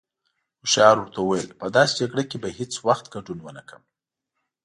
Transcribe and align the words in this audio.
هوښيار 0.61 0.95
ورته 1.01 1.19
وويل: 1.21 1.49
په 1.59 1.65
داسې 1.75 1.93
جگړه 2.01 2.23
کې 2.29 2.37
به 2.43 2.49
هیڅ 2.57 2.73
وخت 2.87 3.05
گډون 3.13 3.39
ونکړم. 3.43 3.83